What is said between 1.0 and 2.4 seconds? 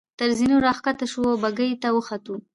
شوو او بګۍ ته وختو.